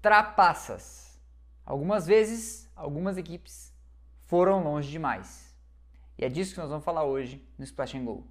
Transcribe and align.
trapaças. 0.00 1.20
Algumas 1.64 2.06
vezes, 2.06 2.70
algumas 2.76 3.16
equipes 3.16 3.74
foram 4.26 4.62
longe 4.62 4.90
demais. 4.90 5.54
E 6.18 6.24
é 6.24 6.28
disso 6.28 6.54
que 6.54 6.60
nós 6.60 6.70
vamos 6.70 6.84
falar 6.84 7.04
hoje 7.04 7.46
no 7.58 7.64
Splash 7.64 7.96
and 7.96 8.04
Go. 8.04 8.26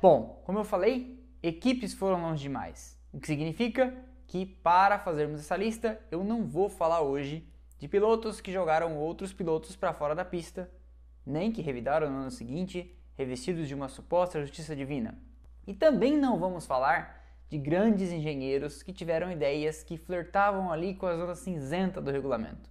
Bom, 0.00 0.42
como 0.44 0.58
eu 0.58 0.64
falei, 0.64 1.24
equipes 1.42 1.94
foram 1.94 2.20
longe 2.20 2.42
demais, 2.42 2.98
o 3.12 3.20
que 3.20 3.26
significa 3.28 3.94
que 4.26 4.44
para 4.44 4.98
fazermos 4.98 5.40
essa 5.40 5.56
lista 5.56 6.00
eu 6.10 6.24
não 6.24 6.44
vou 6.44 6.68
falar 6.68 7.02
hoje 7.02 7.46
de 7.78 7.86
pilotos 7.86 8.40
que 8.40 8.52
jogaram 8.52 8.96
outros 8.96 9.32
pilotos 9.32 9.76
para 9.76 9.92
fora 9.92 10.14
da 10.14 10.24
pista, 10.24 10.68
nem 11.24 11.52
que 11.52 11.62
revidaram 11.62 12.10
no 12.10 12.18
ano 12.18 12.30
seguinte 12.32 12.96
revestidos 13.16 13.68
de 13.68 13.74
uma 13.74 13.88
suposta 13.88 14.40
justiça 14.40 14.74
divina. 14.74 15.18
E 15.66 15.74
também 15.74 16.16
não 16.16 16.38
vamos 16.38 16.66
falar 16.66 17.22
de 17.48 17.58
grandes 17.58 18.10
engenheiros 18.10 18.82
que 18.82 18.92
tiveram 18.92 19.30
ideias 19.30 19.82
que 19.82 19.98
flertavam 19.98 20.72
ali 20.72 20.94
com 20.94 21.06
a 21.06 21.16
zona 21.16 21.34
cinzenta 21.34 22.00
do 22.00 22.10
regulamento. 22.10 22.70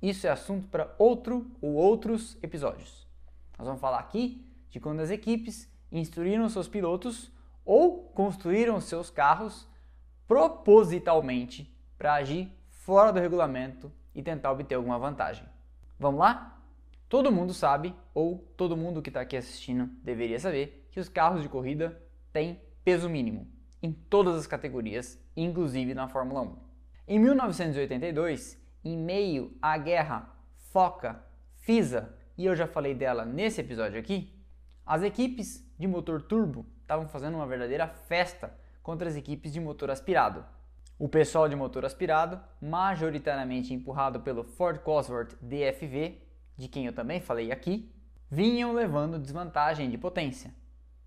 Isso 0.00 0.26
é 0.26 0.30
assunto 0.30 0.68
para 0.68 0.94
outro 0.98 1.50
ou 1.60 1.74
outros 1.74 2.36
episódios. 2.42 3.06
Nós 3.58 3.66
vamos 3.66 3.80
falar 3.80 3.98
aqui 3.98 4.46
de 4.68 4.78
quando 4.80 5.00
as 5.00 5.10
equipes 5.10 5.70
instruíram 5.90 6.48
seus 6.48 6.68
pilotos 6.68 7.32
ou 7.64 8.04
construíram 8.10 8.80
seus 8.80 9.10
carros 9.10 9.68
propositalmente 10.26 11.72
para 11.96 12.14
agir 12.14 12.52
fora 12.68 13.12
do 13.12 13.20
regulamento 13.20 13.92
e 14.14 14.22
tentar 14.22 14.50
obter 14.50 14.74
alguma 14.74 14.98
vantagem. 14.98 15.46
Vamos 15.98 16.20
lá? 16.20 16.61
Todo 17.12 17.30
mundo 17.30 17.52
sabe, 17.52 17.94
ou 18.14 18.38
todo 18.56 18.74
mundo 18.74 19.02
que 19.02 19.10
está 19.10 19.20
aqui 19.20 19.36
assistindo 19.36 19.84
deveria 20.02 20.40
saber, 20.40 20.88
que 20.90 20.98
os 20.98 21.10
carros 21.10 21.42
de 21.42 21.48
corrida 21.50 22.02
têm 22.32 22.58
peso 22.82 23.06
mínimo 23.06 23.46
em 23.82 23.92
todas 23.92 24.34
as 24.34 24.46
categorias, 24.46 25.22
inclusive 25.36 25.92
na 25.92 26.08
Fórmula 26.08 26.40
1. 26.40 26.56
Em 27.08 27.18
1982, 27.18 28.58
em 28.82 28.96
meio 28.96 29.54
à 29.60 29.76
guerra 29.76 30.34
FOCA, 30.70 31.22
FISA, 31.58 32.16
e 32.38 32.46
eu 32.46 32.56
já 32.56 32.66
falei 32.66 32.94
dela 32.94 33.26
nesse 33.26 33.60
episódio 33.60 34.00
aqui, 34.00 34.34
as 34.86 35.02
equipes 35.02 35.70
de 35.78 35.86
motor 35.86 36.22
turbo 36.22 36.64
estavam 36.80 37.06
fazendo 37.06 37.34
uma 37.34 37.46
verdadeira 37.46 37.88
festa 37.88 38.58
contra 38.82 39.06
as 39.06 39.16
equipes 39.16 39.52
de 39.52 39.60
motor 39.60 39.90
aspirado. 39.90 40.46
O 40.98 41.10
pessoal 41.10 41.46
de 41.46 41.54
motor 41.54 41.84
aspirado, 41.84 42.40
majoritariamente 42.58 43.74
empurrado 43.74 44.20
pelo 44.20 44.44
Ford 44.44 44.78
Cosworth 44.78 45.36
DFV, 45.42 46.31
de 46.56 46.68
quem 46.68 46.86
eu 46.86 46.92
também 46.92 47.20
falei 47.20 47.50
aqui, 47.50 47.90
vinham 48.30 48.72
levando 48.72 49.18
desvantagem 49.18 49.90
de 49.90 49.98
potência. 49.98 50.54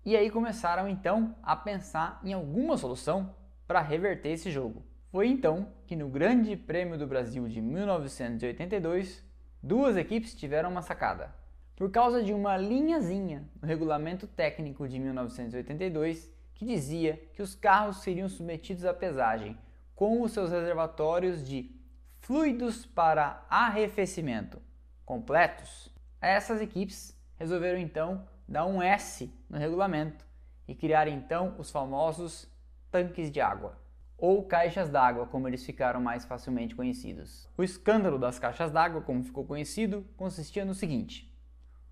E 0.04 0.16
aí 0.16 0.30
começaram 0.30 0.88
então 0.88 1.34
a 1.42 1.56
pensar 1.56 2.20
em 2.22 2.32
alguma 2.32 2.76
solução 2.76 3.34
para 3.66 3.80
reverter 3.80 4.28
esse 4.28 4.50
jogo. 4.50 4.84
Foi 5.10 5.26
então 5.26 5.72
que 5.86 5.96
no 5.96 6.08
Grande 6.08 6.56
Prêmio 6.56 6.96
do 6.96 7.06
Brasil 7.06 7.48
de 7.48 7.60
1982, 7.60 9.24
duas 9.60 9.96
equipes 9.96 10.34
tiveram 10.34 10.70
uma 10.70 10.82
sacada. 10.82 11.34
Por 11.74 11.90
causa 11.90 12.22
de 12.22 12.32
uma 12.32 12.56
linhazinha 12.56 13.48
no 13.60 13.66
regulamento 13.66 14.26
técnico 14.26 14.88
de 14.88 14.98
1982 14.98 16.32
que 16.54 16.64
dizia 16.64 17.20
que 17.34 17.42
os 17.42 17.54
carros 17.54 18.02
seriam 18.02 18.28
submetidos 18.28 18.84
à 18.84 18.94
pesagem 18.94 19.58
com 19.94 20.22
os 20.22 20.32
seus 20.32 20.50
reservatórios 20.50 21.46
de 21.46 21.74
fluidos 22.20 22.86
para 22.86 23.44
arrefecimento 23.50 24.60
completos, 25.06 25.88
essas 26.20 26.60
equipes 26.60 27.16
resolveram 27.36 27.78
então 27.78 28.26
dar 28.46 28.66
um 28.66 28.82
S 28.82 29.32
no 29.48 29.56
regulamento 29.56 30.26
e 30.66 30.74
criar 30.74 31.06
então 31.06 31.54
os 31.58 31.70
famosos 31.70 32.50
tanques 32.90 33.30
de 33.30 33.40
água, 33.40 33.78
ou 34.18 34.44
caixas 34.44 34.90
d'água, 34.90 35.26
como 35.26 35.46
eles 35.46 35.64
ficaram 35.64 36.00
mais 36.00 36.24
facilmente 36.24 36.74
conhecidos. 36.74 37.48
O 37.56 37.62
escândalo 37.62 38.18
das 38.18 38.38
caixas 38.38 38.72
d'água, 38.72 39.00
como 39.00 39.22
ficou 39.22 39.44
conhecido, 39.44 40.04
consistia 40.16 40.64
no 40.64 40.74
seguinte: 40.74 41.32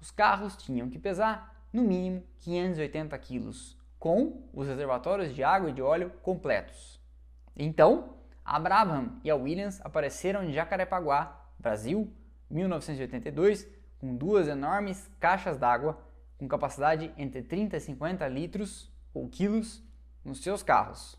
os 0.01 0.11
carros 0.11 0.57
tinham 0.57 0.91
que 0.91 0.99
pesar 0.99 1.67
no 1.73 1.83
mínimo 1.83 2.25
580 2.41 3.17
quilos, 3.19 3.79
com 3.99 4.49
os 4.53 4.67
reservatórios 4.67 5.35
de 5.35 5.45
água 5.45 5.71
e 5.71 5.73
de 5.73 5.83
óleo 5.83 6.11
completos. 6.23 7.01
Então, 7.57 8.17
a 8.45 8.59
Brabham 8.59 9.21
e 9.23 9.31
a 9.31 9.37
Williams 9.37 9.81
apareceram 9.85 10.43
em 10.43 10.53
Jacarepaguá, 10.53 11.41
Brasil, 11.59 12.13
1982, 12.51 13.69
com 13.99 14.15
duas 14.15 14.49
enormes 14.49 15.11
caixas 15.19 15.57
d'água 15.57 15.99
com 16.37 16.49
capacidade 16.49 17.13
entre 17.17 17.43
30 17.43 17.77
e 17.77 17.81
50 17.81 18.29
litros 18.29 18.93
ou 19.13 19.29
quilos 19.29 19.83
nos 20.25 20.43
seus 20.43 20.63
carros. 20.63 21.19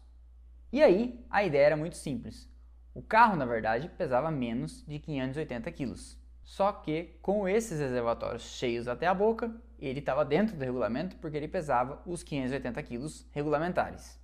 E 0.71 0.83
aí, 0.83 1.25
a 1.29 1.43
ideia 1.43 1.67
era 1.67 1.77
muito 1.77 1.95
simples. 1.95 2.49
O 2.93 3.01
carro, 3.01 3.35
na 3.35 3.45
verdade, 3.45 3.89
pesava 3.89 4.29
menos 4.29 4.85
de 4.85 4.99
580 4.99 5.71
quilos. 5.71 6.17
Só 6.43 6.71
que, 6.71 7.17
com 7.21 7.47
esses 7.47 7.79
reservatórios 7.79 8.43
cheios 8.43 8.87
até 8.87 9.07
a 9.07 9.13
boca, 9.13 9.53
ele 9.79 9.99
estava 9.99 10.23
dentro 10.23 10.55
do 10.55 10.63
regulamento 10.63 11.15
porque 11.17 11.37
ele 11.37 11.47
pesava 11.47 12.01
os 12.05 12.23
580 12.23 12.83
quilos 12.83 13.27
regulamentares. 13.31 14.19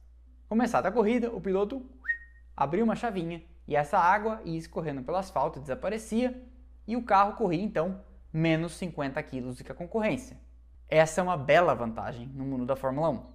Começada 0.47 0.89
a 0.89 0.91
corrida, 0.91 1.31
o 1.31 1.41
piloto 1.41 1.89
abriu 2.55 2.83
uma 2.83 2.95
chavinha 2.95 3.43
e 3.67 3.75
essa 3.75 3.97
água 3.97 4.41
ia 4.43 4.57
escorrendo 4.57 5.03
pelo 5.03 5.17
asfalto 5.17 5.59
desaparecia, 5.59 6.41
e 6.87 6.95
o 6.95 7.03
carro 7.03 7.33
corria 7.33 7.61
então 7.61 8.01
menos 8.31 8.73
50 8.73 9.21
quilos 9.23 9.57
do 9.57 9.63
que 9.63 9.71
a 9.71 9.75
concorrência. 9.75 10.37
Essa 10.87 11.21
é 11.21 11.23
uma 11.23 11.37
bela 11.37 11.73
vantagem 11.73 12.27
no 12.27 12.43
mundo 12.43 12.65
da 12.65 12.75
Fórmula 12.75 13.09
1. 13.09 13.25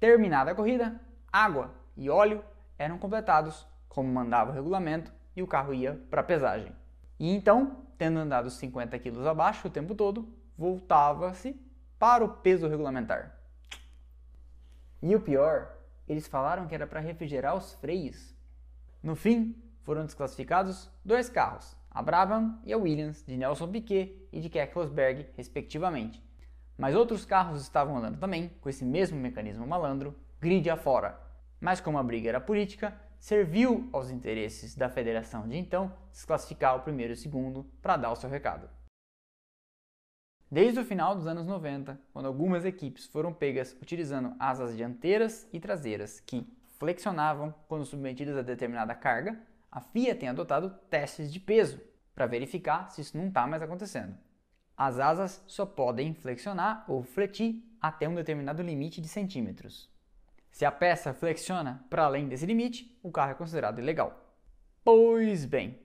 Terminada 0.00 0.50
a 0.50 0.54
corrida, 0.54 1.00
água 1.32 1.74
e 1.96 2.10
óleo 2.10 2.44
eram 2.78 2.98
completados 2.98 3.66
como 3.88 4.12
mandava 4.12 4.50
o 4.50 4.54
regulamento 4.54 5.12
e 5.34 5.42
o 5.42 5.46
carro 5.46 5.72
ia 5.72 6.00
para 6.10 6.20
a 6.20 6.24
pesagem. 6.24 6.72
E 7.18 7.34
então, 7.34 7.86
tendo 7.96 8.18
andado 8.18 8.50
50 8.50 8.98
quilos 8.98 9.26
abaixo 9.26 9.68
o 9.68 9.70
tempo 9.70 9.94
todo, 9.94 10.28
voltava-se 10.56 11.58
para 11.98 12.24
o 12.24 12.28
peso 12.28 12.68
regulamentar. 12.68 13.38
E 15.02 15.14
o 15.14 15.20
pior, 15.20 15.76
eles 16.08 16.26
falaram 16.26 16.66
que 16.66 16.74
era 16.74 16.86
para 16.86 17.00
refrigerar 17.00 17.56
os 17.56 17.74
freios. 17.74 18.34
No 19.02 19.14
fim, 19.14 19.54
foram 19.82 20.04
desclassificados 20.04 20.90
dois 21.04 21.28
carros, 21.28 21.76
a 21.96 22.02
Brabham 22.02 22.60
e 22.62 22.74
a 22.74 22.76
Williams, 22.76 23.24
de 23.24 23.38
Nelson 23.38 23.68
Piquet 23.68 24.28
e 24.30 24.38
de 24.38 24.50
Keck 24.50 24.74
Rosberg, 24.74 25.30
respectivamente. 25.34 26.22
Mas 26.76 26.94
outros 26.94 27.24
carros 27.24 27.62
estavam 27.62 27.96
andando 27.96 28.18
também 28.18 28.50
com 28.60 28.68
esse 28.68 28.84
mesmo 28.84 29.18
mecanismo 29.18 29.66
malandro, 29.66 30.14
grid 30.38 30.68
afora. 30.68 31.18
Mas 31.58 31.80
como 31.80 31.96
a 31.96 32.02
briga 32.02 32.28
era 32.28 32.38
política, 32.38 32.94
serviu 33.18 33.88
aos 33.94 34.10
interesses 34.10 34.74
da 34.74 34.90
federação 34.90 35.48
de 35.48 35.56
então 35.56 35.90
desclassificar 36.12 36.76
o 36.76 36.82
primeiro 36.82 37.14
e 37.14 37.14
o 37.14 37.16
segundo 37.16 37.64
para 37.80 37.96
dar 37.96 38.12
o 38.12 38.16
seu 38.16 38.28
recado. 38.28 38.68
Desde 40.50 40.78
o 40.78 40.84
final 40.84 41.14
dos 41.14 41.26
anos 41.26 41.46
90, 41.46 41.98
quando 42.12 42.26
algumas 42.26 42.66
equipes 42.66 43.06
foram 43.06 43.32
pegas 43.32 43.74
utilizando 43.80 44.36
asas 44.38 44.76
dianteiras 44.76 45.48
e 45.50 45.58
traseiras 45.58 46.20
que 46.20 46.46
flexionavam 46.78 47.54
quando 47.66 47.86
submetidas 47.86 48.36
a 48.36 48.42
determinada 48.42 48.94
carga, 48.94 49.40
a 49.76 49.80
FIA 49.82 50.16
tem 50.16 50.30
adotado 50.30 50.70
testes 50.88 51.30
de 51.30 51.38
peso 51.38 51.78
para 52.14 52.24
verificar 52.24 52.90
se 52.90 53.02
isso 53.02 53.14
não 53.14 53.28
está 53.28 53.46
mais 53.46 53.62
acontecendo. 53.62 54.16
As 54.74 54.98
asas 54.98 55.44
só 55.46 55.66
podem 55.66 56.14
flexionar 56.14 56.86
ou 56.88 57.02
fletir 57.02 57.62
até 57.78 58.08
um 58.08 58.14
determinado 58.14 58.62
limite 58.62 59.02
de 59.02 59.08
centímetros. 59.08 59.94
Se 60.50 60.64
a 60.64 60.72
peça 60.72 61.12
flexiona 61.12 61.84
para 61.90 62.04
além 62.06 62.26
desse 62.26 62.46
limite, 62.46 62.98
o 63.02 63.12
carro 63.12 63.32
é 63.32 63.34
considerado 63.34 63.78
ilegal. 63.78 64.34
Pois 64.82 65.44
bem, 65.44 65.78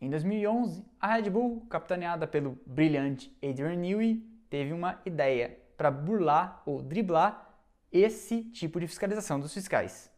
em 0.00 0.08
2011, 0.08 0.82
a 0.98 1.16
Red 1.16 1.28
Bull, 1.28 1.66
capitaneada 1.68 2.26
pelo 2.26 2.58
brilhante 2.64 3.36
Adrian 3.44 3.76
Newey, 3.76 4.26
teve 4.48 4.72
uma 4.72 4.98
ideia 5.04 5.58
para 5.76 5.90
burlar 5.90 6.62
ou 6.64 6.80
driblar 6.80 7.54
esse 7.92 8.44
tipo 8.44 8.80
de 8.80 8.86
fiscalização 8.86 9.38
dos 9.38 9.52
fiscais. 9.52 10.10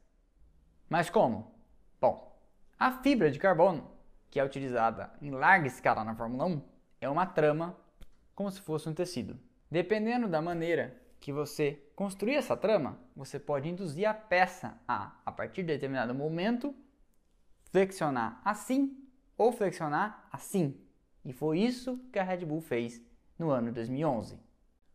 Mas 0.89 1.11
como? 1.11 1.58
A 2.81 2.93
fibra 2.93 3.29
de 3.29 3.41
carbono, 3.41 3.91
que 4.31 4.39
é 4.39 4.45
utilizada 4.45 5.13
em 5.21 5.33
larga 5.33 5.67
escala 5.67 6.05
na 6.05 6.15
Fórmula 6.15 6.47
1, 6.47 6.63
é 7.01 7.09
uma 7.09 7.27
trama 7.27 7.77
como 8.37 8.49
se 8.53 8.61
fosse 8.61 8.89
um 8.89 8.95
tecido. 8.95 9.37
Dependendo 9.69 10.29
da 10.29 10.41
maneira 10.41 10.97
que 11.19 11.33
você 11.33 11.83
construir 11.97 12.37
essa 12.37 12.57
trama, 12.57 12.97
você 13.17 13.37
pode 13.37 13.69
induzir 13.69 14.09
a 14.09 14.15
peça 14.15 14.81
a, 14.87 15.17
a 15.27 15.33
partir 15.33 15.63
de 15.63 15.73
determinado 15.73 16.15
momento, 16.15 16.73
flexionar 17.73 18.41
assim 18.45 18.97
ou 19.37 19.51
flexionar 19.51 20.29
assim. 20.31 20.81
E 21.25 21.33
foi 21.33 21.59
isso 21.59 21.99
que 22.13 22.19
a 22.21 22.23
Red 22.23 22.45
Bull 22.45 22.61
fez 22.61 23.03
no 23.37 23.51
ano 23.51 23.73
2011. 23.73 24.39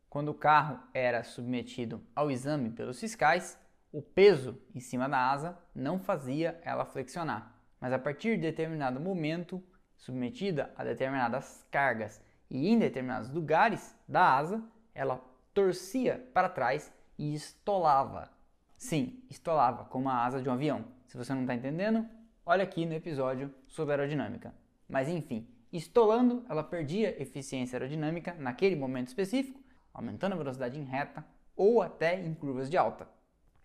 Quando 0.10 0.30
o 0.30 0.34
carro 0.34 0.80
era 0.94 1.22
submetido 1.22 2.02
ao 2.16 2.32
exame 2.32 2.70
pelos 2.70 2.98
fiscais, 2.98 3.60
o 3.92 4.02
peso 4.02 4.58
em 4.74 4.80
cima 4.80 5.10
da 5.10 5.30
asa 5.30 5.60
não 5.76 6.00
fazia 6.00 6.62
ela 6.64 6.86
flexionar 6.86 7.53
mas 7.84 7.92
a 7.92 8.00
partir 8.00 8.38
de 8.38 8.44
determinado 8.44 8.98
momento, 8.98 9.62
submetida 9.98 10.74
a 10.78 10.86
determinadas 10.86 11.68
cargas 11.70 12.24
e 12.50 12.70
em 12.70 12.80
determinados 12.80 13.30
lugares 13.30 13.94
da 14.08 14.38
asa, 14.38 14.64
ela 14.96 15.22
torcia 15.54 16.26
para 16.34 16.48
trás 16.48 16.94
e 17.18 17.36
estolava. 17.36 18.32
Sim, 18.78 19.22
estolava, 19.30 19.84
como 19.84 20.08
a 20.08 20.24
asa 20.24 20.42
de 20.42 20.48
um 20.48 20.54
avião. 20.54 20.86
Se 21.08 21.18
você 21.18 21.34
não 21.34 21.42
está 21.42 21.56
entendendo, 21.56 22.08
olha 22.46 22.64
aqui 22.64 22.86
no 22.86 22.94
episódio 22.94 23.54
sobre 23.68 23.96
aerodinâmica. 23.96 24.56
Mas 24.88 25.10
enfim, 25.10 25.46
estolando, 25.70 26.46
ela 26.48 26.64
perdia 26.64 27.22
eficiência 27.22 27.76
aerodinâmica 27.76 28.34
naquele 28.36 28.78
momento 28.78 29.10
específico, 29.10 29.60
aumentando 29.94 30.36
a 30.36 30.38
velocidade 30.38 30.80
em 30.80 30.86
reta 30.86 31.26
ou 31.54 31.82
até 31.82 32.18
em 32.18 32.34
curvas 32.34 32.70
de 32.70 32.78
alta. 32.78 33.10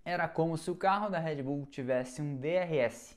Era 0.05 0.27
como 0.27 0.59
se 0.59 0.73
o 0.73 0.75
carro 0.75 1.09
da 1.09 1.21
Red 1.21 1.41
Bull 1.41 1.67
tivesse 1.67 2.21
um 2.21 2.37
DRS, 2.37 3.17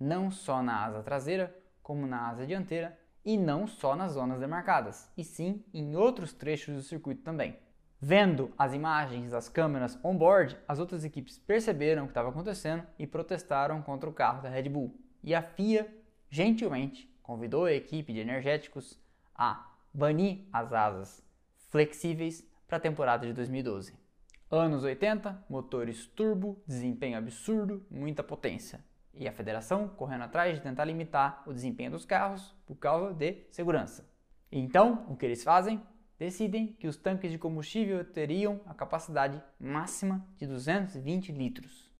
não 0.00 0.30
só 0.30 0.62
na 0.62 0.84
asa 0.84 1.02
traseira, 1.02 1.54
como 1.82 2.06
na 2.06 2.28
asa 2.28 2.46
dianteira 2.46 2.98
e 3.24 3.36
não 3.36 3.66
só 3.66 3.94
nas 3.94 4.12
zonas 4.12 4.40
demarcadas, 4.40 5.10
e 5.16 5.22
sim 5.22 5.62
em 5.74 5.94
outros 5.94 6.32
trechos 6.32 6.74
do 6.74 6.82
circuito 6.82 7.22
também. 7.22 7.58
Vendo 8.00 8.50
as 8.56 8.72
imagens 8.72 9.32
das 9.32 9.46
câmeras 9.46 9.98
on-board, 10.02 10.56
as 10.66 10.78
outras 10.78 11.04
equipes 11.04 11.38
perceberam 11.38 12.04
o 12.04 12.06
que 12.06 12.12
estava 12.12 12.30
acontecendo 12.30 12.82
e 12.98 13.06
protestaram 13.06 13.82
contra 13.82 14.08
o 14.08 14.12
carro 14.12 14.40
da 14.40 14.48
Red 14.48 14.70
Bull. 14.70 14.98
E 15.22 15.34
a 15.34 15.42
FIA, 15.42 15.86
gentilmente, 16.30 17.14
convidou 17.22 17.66
a 17.66 17.72
equipe 17.72 18.12
de 18.14 18.20
energéticos 18.20 18.98
a 19.34 19.70
banir 19.92 20.48
as 20.50 20.72
asas 20.72 21.22
flexíveis 21.68 22.42
para 22.66 22.78
a 22.78 22.80
temporada 22.80 23.26
de 23.26 23.34
2012. 23.34 23.94
Anos 24.50 24.82
80, 24.82 25.44
motores 25.48 26.06
turbo, 26.06 26.60
desempenho 26.66 27.18
absurdo, 27.18 27.84
muita 27.90 28.22
potência. 28.22 28.82
E 29.12 29.26
a 29.28 29.32
federação 29.32 29.88
correndo 29.88 30.24
atrás 30.24 30.54
de 30.54 30.62
tentar 30.62 30.84
limitar 30.84 31.42
o 31.46 31.52
desempenho 31.52 31.90
dos 31.90 32.04
carros 32.04 32.54
por 32.66 32.76
causa 32.76 33.12
de 33.12 33.44
segurança. 33.50 34.08
Então, 34.50 35.04
o 35.08 35.16
que 35.16 35.26
eles 35.26 35.42
fazem? 35.42 35.82
Decidem 36.18 36.68
que 36.74 36.86
os 36.86 36.96
tanques 36.96 37.30
de 37.30 37.38
combustível 37.38 38.04
teriam 38.04 38.60
a 38.66 38.74
capacidade 38.74 39.42
máxima 39.58 40.26
de 40.36 40.46
220 40.46 41.32
litros. 41.32 41.90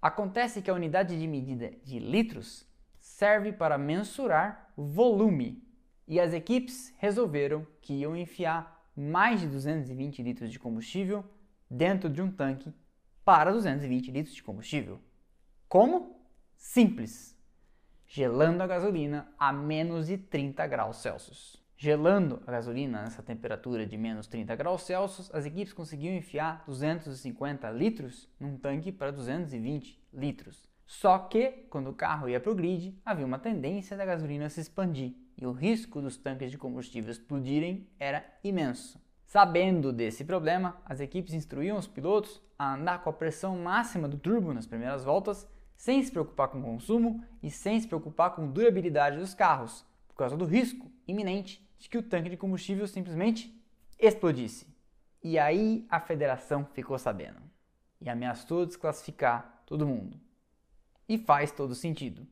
Acontece 0.00 0.62
que 0.62 0.70
a 0.70 0.74
unidade 0.74 1.18
de 1.18 1.26
medida 1.26 1.70
de 1.84 1.98
litros 1.98 2.66
serve 2.98 3.52
para 3.52 3.76
mensurar 3.76 4.72
volume 4.76 5.62
e 6.08 6.18
as 6.18 6.32
equipes 6.32 6.94
resolveram 6.98 7.66
que 7.80 7.94
iam 7.94 8.16
enfiar 8.16 8.84
mais 8.96 9.40
de 9.40 9.48
220 9.48 10.22
litros 10.22 10.50
de 10.50 10.58
combustível 10.58 11.24
dentro 11.70 12.08
de 12.10 12.20
um 12.20 12.30
tanque 12.30 12.72
para 13.24 13.52
220 13.52 14.10
litros 14.10 14.34
de 14.34 14.42
combustível. 14.42 15.00
Como? 15.68 16.21
Simples. 16.62 17.36
Gelando 18.06 18.62
a 18.62 18.66
gasolina 18.68 19.28
a 19.36 19.52
menos 19.52 20.06
de 20.06 20.16
30 20.16 20.64
graus 20.68 20.98
Celsius. 20.98 21.60
Gelando 21.76 22.40
a 22.46 22.52
gasolina 22.52 23.02
nessa 23.02 23.20
temperatura 23.20 23.84
de 23.84 23.98
menos 23.98 24.28
30 24.28 24.54
graus 24.54 24.82
Celsius, 24.82 25.28
as 25.34 25.44
equipes 25.44 25.72
conseguiam 25.72 26.14
enfiar 26.14 26.62
250 26.64 27.68
litros 27.72 28.30
num 28.38 28.56
tanque 28.56 28.92
para 28.92 29.10
220 29.10 30.00
litros. 30.14 30.70
Só 30.86 31.18
que, 31.18 31.66
quando 31.68 31.90
o 31.90 31.94
carro 31.94 32.28
ia 32.28 32.40
para 32.40 32.52
o 32.52 32.54
grid, 32.54 32.96
havia 33.04 33.26
uma 33.26 33.40
tendência 33.40 33.96
da 33.96 34.06
gasolina 34.06 34.48
se 34.48 34.60
expandir 34.60 35.14
e 35.36 35.44
o 35.44 35.52
risco 35.52 36.00
dos 36.00 36.16
tanques 36.16 36.50
de 36.50 36.56
combustível 36.56 37.10
explodirem 37.10 37.88
era 37.98 38.24
imenso. 38.42 39.02
Sabendo 39.26 39.92
desse 39.92 40.24
problema, 40.24 40.80
as 40.84 41.00
equipes 41.00 41.34
instruíam 41.34 41.76
os 41.76 41.88
pilotos 41.88 42.40
a 42.56 42.74
andar 42.74 43.02
com 43.02 43.10
a 43.10 43.12
pressão 43.12 43.58
máxima 43.58 44.06
do 44.06 44.16
turbo 44.16 44.54
nas 44.54 44.66
primeiras 44.66 45.02
voltas 45.02 45.50
sem 45.82 46.00
se 46.00 46.12
preocupar 46.12 46.46
com 46.46 46.60
o 46.60 46.62
consumo 46.62 47.24
e 47.42 47.50
sem 47.50 47.80
se 47.80 47.88
preocupar 47.88 48.36
com 48.36 48.46
durabilidade 48.46 49.18
dos 49.18 49.34
carros, 49.34 49.84
por 50.06 50.14
causa 50.14 50.36
do 50.36 50.44
risco 50.44 50.88
iminente 51.08 51.68
de 51.76 51.88
que 51.88 51.98
o 51.98 52.02
tanque 52.04 52.30
de 52.30 52.36
combustível 52.36 52.86
simplesmente 52.86 53.52
explodisse. 53.98 54.64
E 55.24 55.40
aí 55.40 55.84
a 55.90 55.98
federação 55.98 56.64
ficou 56.66 56.96
sabendo 57.00 57.42
e 58.00 58.08
ameaçou 58.08 58.64
desclassificar 58.64 59.60
todo 59.66 59.84
mundo. 59.84 60.20
E 61.08 61.18
faz 61.18 61.50
todo 61.50 61.74
sentido. 61.74 62.24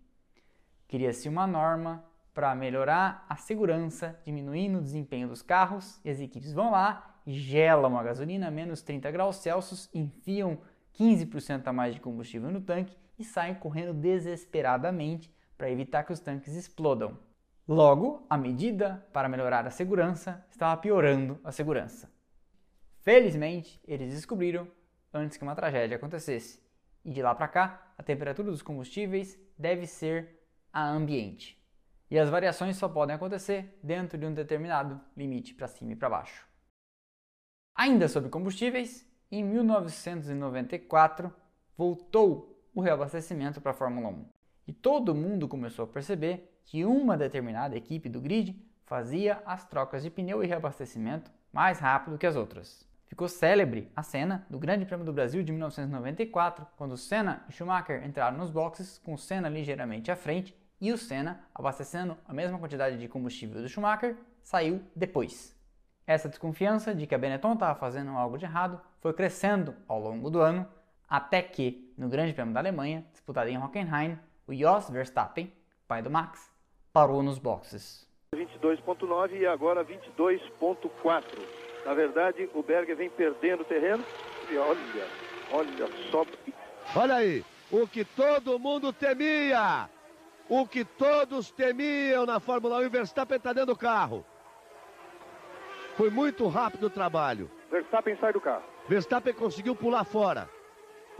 Cria-se 0.86 1.28
uma 1.28 1.44
norma 1.44 2.04
para 2.32 2.54
melhorar 2.54 3.26
a 3.28 3.34
segurança, 3.34 4.16
diminuindo 4.24 4.78
o 4.78 4.82
desempenho 4.82 5.26
dos 5.26 5.42
carros, 5.42 6.00
e 6.04 6.10
as 6.10 6.20
equipes 6.20 6.52
vão 6.52 6.70
lá, 6.70 7.20
gelam 7.26 7.98
a 7.98 8.02
gasolina 8.04 8.46
a 8.46 8.50
menos 8.52 8.80
30 8.80 9.10
graus 9.10 9.38
Celsius, 9.38 9.90
enfiam 9.92 10.56
15% 10.94 11.66
a 11.66 11.72
mais 11.72 11.96
de 11.96 12.00
combustível 12.00 12.48
no 12.48 12.60
tanque 12.60 12.96
e 13.20 13.24
saem 13.24 13.54
correndo 13.54 13.92
desesperadamente 13.92 15.30
para 15.56 15.70
evitar 15.70 16.04
que 16.04 16.12
os 16.12 16.20
tanques 16.20 16.54
explodam. 16.54 17.18
Logo, 17.68 18.26
a 18.30 18.36
medida 18.36 19.06
para 19.12 19.28
melhorar 19.28 19.66
a 19.66 19.70
segurança 19.70 20.44
estava 20.50 20.80
piorando 20.80 21.38
a 21.44 21.52
segurança. 21.52 22.10
Felizmente, 23.02 23.78
eles 23.86 24.14
descobriram 24.14 24.66
antes 25.12 25.36
que 25.36 25.42
uma 25.42 25.54
tragédia 25.54 25.96
acontecesse. 25.96 26.60
E 27.04 27.10
de 27.10 27.22
lá 27.22 27.34
para 27.34 27.46
cá, 27.46 27.92
a 27.96 28.02
temperatura 28.02 28.50
dos 28.50 28.62
combustíveis 28.62 29.38
deve 29.58 29.86
ser 29.86 30.40
a 30.72 30.88
ambiente. 30.88 31.62
E 32.10 32.18
as 32.18 32.30
variações 32.30 32.76
só 32.76 32.88
podem 32.88 33.14
acontecer 33.14 33.78
dentro 33.82 34.16
de 34.18 34.24
um 34.24 34.32
determinado 34.32 34.98
limite 35.14 35.54
para 35.54 35.68
cima 35.68 35.92
e 35.92 35.96
para 35.96 36.08
baixo. 36.08 36.46
Ainda 37.74 38.08
sobre 38.08 38.30
combustíveis, 38.30 39.06
em 39.30 39.44
1994 39.44 41.32
voltou 41.76 42.49
o 42.74 42.80
reabastecimento 42.80 43.60
para 43.60 43.72
a 43.72 43.74
Fórmula 43.74 44.08
1. 44.08 44.24
E 44.66 44.72
todo 44.72 45.14
mundo 45.14 45.48
começou 45.48 45.84
a 45.84 45.88
perceber 45.88 46.60
que 46.64 46.84
uma 46.84 47.16
determinada 47.16 47.76
equipe 47.76 48.08
do 48.08 48.20
grid 48.20 48.56
fazia 48.84 49.42
as 49.44 49.66
trocas 49.66 50.02
de 50.02 50.10
pneu 50.10 50.42
e 50.42 50.46
reabastecimento 50.46 51.30
mais 51.52 51.78
rápido 51.78 52.18
que 52.18 52.26
as 52.26 52.36
outras. 52.36 52.88
Ficou 53.06 53.28
célebre 53.28 53.90
a 53.96 54.04
cena 54.04 54.46
do 54.48 54.58
Grande 54.58 54.86
Prêmio 54.86 55.04
do 55.04 55.12
Brasil 55.12 55.42
de 55.42 55.50
1994, 55.50 56.64
quando 56.76 56.96
Senna 56.96 57.44
e 57.48 57.52
Schumacher 57.52 58.06
entraram 58.06 58.38
nos 58.38 58.50
boxes 58.50 58.98
com 58.98 59.16
Senna 59.16 59.48
ligeiramente 59.48 60.12
à 60.12 60.16
frente 60.16 60.56
e 60.80 60.92
o 60.92 60.96
Senna, 60.96 61.40
abastecendo 61.52 62.16
a 62.26 62.32
mesma 62.32 62.58
quantidade 62.58 62.96
de 62.96 63.08
combustível 63.08 63.60
do 63.60 63.68
Schumacher, 63.68 64.16
saiu 64.42 64.80
depois. 64.94 65.58
Essa 66.06 66.28
desconfiança 66.28 66.94
de 66.94 67.06
que 67.06 67.14
a 67.14 67.18
Benetton 67.18 67.54
estava 67.54 67.78
fazendo 67.78 68.10
algo 68.12 68.38
de 68.38 68.44
errado 68.44 68.80
foi 69.00 69.12
crescendo 69.12 69.74
ao 69.86 70.00
longo 70.00 70.30
do 70.30 70.40
ano 70.40 70.66
até 71.10 71.42
que, 71.42 71.92
no 71.98 72.08
Grande 72.08 72.32
Prêmio 72.32 72.54
da 72.54 72.60
Alemanha, 72.60 73.04
disputado 73.10 73.50
em 73.50 73.58
Hockenheim, 73.58 74.16
o 74.46 74.54
Jos 74.54 74.88
Verstappen, 74.88 75.52
pai 75.88 76.00
do 76.00 76.08
Max, 76.08 76.48
parou 76.92 77.20
nos 77.20 77.36
boxes. 77.36 78.08
22.9 78.32 79.32
e 79.32 79.44
agora 79.44 79.84
22.4. 79.84 81.24
Na 81.84 81.94
verdade, 81.94 82.48
o 82.54 82.62
Berger 82.62 82.96
vem 82.96 83.10
perdendo 83.10 83.64
terreno 83.64 84.04
e 84.48 84.56
olha, 84.56 85.08
olha 85.52 85.88
só. 86.12 86.24
Olha 86.94 87.16
aí, 87.16 87.44
o 87.72 87.88
que 87.88 88.04
todo 88.04 88.58
mundo 88.58 88.92
temia, 88.92 89.90
o 90.48 90.64
que 90.64 90.84
todos 90.84 91.50
temiam 91.50 92.24
na 92.24 92.38
Fórmula 92.38 92.78
1, 92.78 92.86
o 92.86 92.90
Verstappen 92.90 93.36
está 93.36 93.52
dentro 93.52 93.74
do 93.74 93.76
carro. 93.76 94.24
Foi 95.96 96.08
muito 96.08 96.46
rápido 96.46 96.86
o 96.86 96.90
trabalho. 96.90 97.50
Verstappen 97.68 98.16
sai 98.20 98.32
do 98.32 98.40
carro. 98.40 98.62
Verstappen 98.88 99.34
conseguiu 99.34 99.74
pular 99.74 100.04
fora 100.04 100.48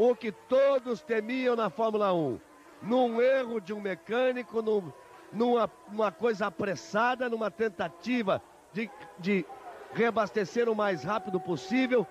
o 0.00 0.16
que 0.16 0.33
todos 0.33 1.02
temiam 1.02 1.54
na 1.54 1.69
Fórmula 1.69 2.11
1. 2.11 2.40
Num 2.80 3.21
erro 3.21 3.61
de 3.61 3.75
um 3.75 3.80
mecânico, 3.80 4.62
num, 4.62 4.90
numa 5.30 5.71
uma 5.92 6.11
coisa 6.11 6.47
apressada, 6.47 7.28
numa 7.28 7.50
tentativa 7.50 8.42
de, 8.73 8.90
de 9.19 9.45
reabastecer 9.92 10.71
o 10.71 10.75
mais 10.75 11.04
rápido 11.04 11.38
possível. 11.38 12.07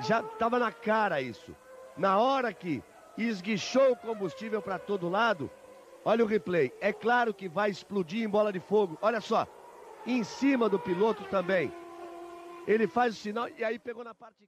Já 0.00 0.18
estava 0.18 0.58
na 0.58 0.72
cara 0.72 1.22
isso. 1.22 1.54
Na 1.96 2.18
hora 2.18 2.52
que 2.52 2.82
esguichou 3.16 3.92
o 3.92 3.96
combustível 3.96 4.60
para 4.60 4.80
todo 4.80 5.08
lado, 5.08 5.48
olha 6.04 6.24
o 6.24 6.26
replay. 6.26 6.72
É 6.80 6.92
claro 6.92 7.32
que 7.32 7.48
vai 7.48 7.70
explodir 7.70 8.24
em 8.24 8.28
bola 8.28 8.52
de 8.52 8.58
fogo. 8.58 8.98
Olha 9.00 9.20
só, 9.20 9.46
em 10.04 10.24
cima 10.24 10.68
do 10.68 10.76
piloto 10.76 11.22
também. 11.26 11.72
Ele 12.66 12.88
faz 12.88 13.14
o 13.14 13.16
sinal 13.16 13.48
e 13.56 13.62
aí 13.62 13.78
pegou 13.78 14.02
na 14.02 14.12
parte. 14.12 14.38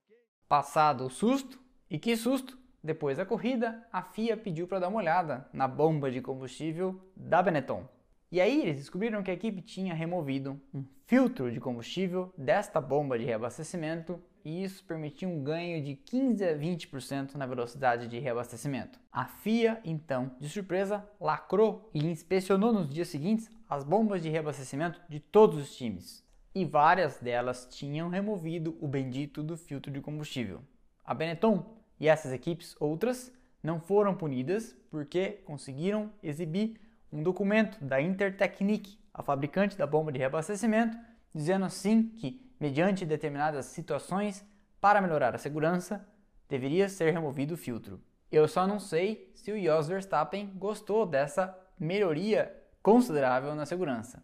Passado 0.48 1.06
o 1.06 1.10
susto, 1.10 1.60
e 1.88 2.00
que 2.00 2.16
susto! 2.16 2.63
Depois 2.84 3.16
da 3.16 3.24
corrida, 3.24 3.82
a 3.90 4.02
FIA 4.02 4.36
pediu 4.36 4.68
para 4.68 4.78
dar 4.78 4.88
uma 4.88 4.98
olhada 4.98 5.48
na 5.54 5.66
bomba 5.66 6.10
de 6.10 6.20
combustível 6.20 7.00
da 7.16 7.42
Benetton. 7.42 7.88
E 8.30 8.42
aí 8.42 8.60
eles 8.60 8.76
descobriram 8.76 9.22
que 9.22 9.30
a 9.30 9.34
equipe 9.34 9.62
tinha 9.62 9.94
removido 9.94 10.60
um 10.74 10.84
filtro 11.06 11.50
de 11.50 11.58
combustível 11.58 12.30
desta 12.36 12.82
bomba 12.82 13.18
de 13.18 13.24
reabastecimento 13.24 14.20
e 14.44 14.62
isso 14.62 14.84
permitia 14.84 15.26
um 15.26 15.42
ganho 15.42 15.82
de 15.82 15.94
15 15.94 16.44
a 16.44 16.58
20% 16.58 17.36
na 17.36 17.46
velocidade 17.46 18.06
de 18.06 18.18
reabastecimento. 18.18 19.00
A 19.10 19.24
FIA, 19.24 19.80
então, 19.82 20.32
de 20.38 20.50
surpresa, 20.50 21.08
lacrou 21.18 21.88
e 21.94 22.04
inspecionou 22.04 22.70
nos 22.70 22.92
dias 22.92 23.08
seguintes 23.08 23.50
as 23.66 23.82
bombas 23.82 24.22
de 24.22 24.28
reabastecimento 24.28 25.00
de 25.08 25.20
todos 25.20 25.58
os 25.58 25.74
times. 25.74 26.22
E 26.54 26.66
várias 26.66 27.18
delas 27.18 27.66
tinham 27.70 28.10
removido 28.10 28.76
o 28.78 28.86
bendito 28.86 29.42
do 29.42 29.56
filtro 29.56 29.90
de 29.90 30.02
combustível. 30.02 30.60
A 31.02 31.14
Benetton 31.14 31.82
e 31.98 32.08
essas 32.08 32.32
equipes, 32.32 32.76
outras, 32.78 33.32
não 33.62 33.80
foram 33.80 34.14
punidas 34.14 34.76
porque 34.90 35.42
conseguiram 35.44 36.10
exibir 36.22 36.80
um 37.12 37.22
documento 37.22 37.82
da 37.84 38.00
Intertechnic, 38.00 38.98
a 39.12 39.22
fabricante 39.22 39.78
da 39.78 39.86
bomba 39.86 40.10
de 40.10 40.18
reabastecimento, 40.18 40.96
dizendo 41.34 41.64
assim 41.64 42.08
que, 42.08 42.40
mediante 42.60 43.06
determinadas 43.06 43.66
situações, 43.66 44.44
para 44.80 45.00
melhorar 45.00 45.34
a 45.34 45.38
segurança, 45.38 46.06
deveria 46.48 46.88
ser 46.88 47.12
removido 47.12 47.54
o 47.54 47.56
filtro. 47.56 48.00
Eu 48.30 48.48
só 48.48 48.66
não 48.66 48.80
sei 48.80 49.30
se 49.34 49.52
o 49.52 49.62
Jos 49.62 49.88
Verstappen 49.88 50.52
gostou 50.56 51.06
dessa 51.06 51.56
melhoria 51.78 52.54
considerável 52.82 53.54
na 53.54 53.64
segurança. 53.64 54.22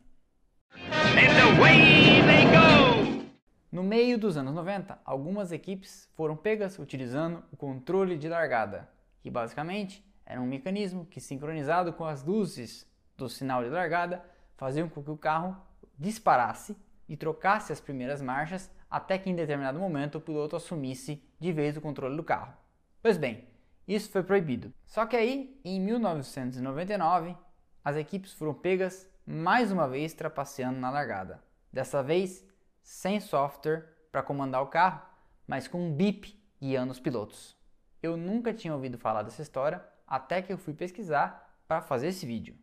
No 3.71 3.85
meio 3.85 4.19
dos 4.19 4.37
anos 4.37 4.53
90, 4.53 4.99
algumas 5.05 5.53
equipes 5.53 6.09
foram 6.17 6.37
pegas 6.37 6.77
utilizando 6.79 7.45
o 7.53 7.57
controle 7.57 8.19
de 8.19 8.29
largada, 8.29 8.89
que 9.23 9.31
basicamente 9.31 10.05
era 10.27 10.41
um 10.41 10.47
mecanismo 10.47 11.07
que, 11.07 11.21
sincronizado 11.21 11.93
com 11.93 12.05
as 12.05 12.25
luzes 12.25 12.85
do 13.17 13.29
sinal 13.29 13.63
de 13.63 13.71
largada, 13.71 14.25
faziam 14.57 14.89
com 14.89 15.03
que 15.03 15.11
o 15.11 15.17
carro 15.17 15.57
disparasse 15.97 16.77
e 17.09 17.17
trocasse 17.17 17.73
as 17.73 17.81
primeiras 17.81 18.21
marchas 18.21 18.69
até 18.91 19.17
que 19.17 19.31
em 19.31 19.37
determinado 19.37 19.79
momento 19.79 20.19
o 20.19 20.21
piloto 20.21 20.57
assumisse 20.57 21.23
de 21.39 21.53
vez 21.53 21.77
o 21.77 21.81
controle 21.81 22.17
do 22.17 22.25
carro. 22.25 22.53
Pois 23.01 23.17
bem, 23.17 23.45
isso 23.87 24.11
foi 24.11 24.25
proibido. 24.25 24.73
Só 24.85 25.07
que 25.07 25.17
aí, 25.17 25.61
em 25.65 25.81
1999, 25.81 27.37
as 27.85 27.97
equipes 27.97 28.33
foram 28.33 28.53
pegas 28.53 29.09
mais 29.25 29.71
uma 29.71 29.87
vez 29.87 30.13
trapaceando 30.13 30.81
na 30.81 30.91
largada. 30.91 31.41
Dessa 31.73 32.03
vez, 32.03 32.45
sem 32.83 33.21
software 33.21 33.89
para 34.11 34.23
comandar 34.23 34.63
o 34.63 34.67
carro, 34.67 35.03
mas 35.47 35.69
com 35.69 35.81
um 35.87 35.95
bip 35.95 36.39
guiando 36.61 36.93
os 36.93 37.01
pilotos. 37.01 37.57
Eu 38.03 38.17
nunca 38.17 38.55
tinha 38.55 38.75
ouvido 38.75 38.99
falar 38.99 39.23
dessa 39.23 39.43
história 39.43 39.85
até 40.07 40.43
que 40.43 40.53
eu 40.53 40.59
fui 40.59 40.75
pesquisar 40.75 41.59
para 41.67 41.81
fazer 41.81 42.09
esse 42.09 42.27
vídeo. 42.27 42.57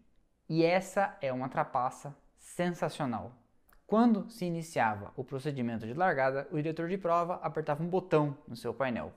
E 0.49 0.63
essa 0.63 1.17
é 1.21 1.31
uma 1.31 1.49
trapaça 1.49 2.15
sensacional. 2.37 3.33
Quando 3.85 4.29
se 4.29 4.45
iniciava 4.45 5.13
o 5.15 5.23
procedimento 5.23 5.85
de 5.85 5.93
largada, 5.93 6.47
o 6.51 6.57
diretor 6.57 6.89
de 6.89 6.97
prova 6.97 7.35
apertava 7.35 7.83
um 7.83 7.87
botão 7.87 8.37
no 8.47 8.55
seu 8.55 8.73
painel. 8.73 9.13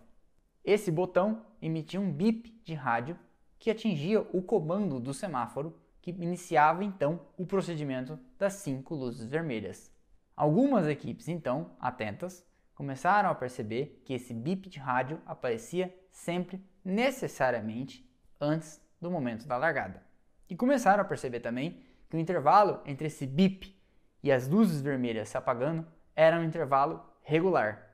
Esse 0.64 0.92
botão 0.92 1.44
emitia 1.60 2.00
um 2.00 2.12
bip 2.12 2.50
de 2.62 2.74
rádio 2.74 3.18
que 3.58 3.70
atingia 3.70 4.20
o 4.32 4.42
comando 4.42 5.00
do 5.00 5.12
semáforo 5.12 5.76
que 6.00 6.10
iniciava 6.10 6.84
então 6.84 7.20
o 7.36 7.44
procedimento 7.44 8.18
das 8.38 8.54
cinco 8.54 8.94
luzes 8.94 9.24
vermelhas. 9.24 9.92
Algumas 10.40 10.86
equipes, 10.86 11.28
então, 11.28 11.72
atentas, 11.78 12.42
começaram 12.74 13.28
a 13.28 13.34
perceber 13.34 14.00
que 14.06 14.14
esse 14.14 14.32
bip 14.32 14.70
de 14.70 14.78
rádio 14.78 15.20
aparecia 15.26 15.94
sempre 16.10 16.64
necessariamente 16.82 18.10
antes 18.40 18.80
do 18.98 19.10
momento 19.10 19.46
da 19.46 19.58
largada. 19.58 20.02
E 20.48 20.56
começaram 20.56 21.02
a 21.02 21.04
perceber 21.04 21.40
também 21.40 21.82
que 22.08 22.16
o 22.16 22.18
intervalo 22.18 22.80
entre 22.86 23.08
esse 23.08 23.26
bip 23.26 23.78
e 24.22 24.32
as 24.32 24.48
luzes 24.48 24.80
vermelhas 24.80 25.28
se 25.28 25.36
apagando 25.36 25.86
era 26.16 26.40
um 26.40 26.44
intervalo 26.44 27.04
regular. 27.22 27.90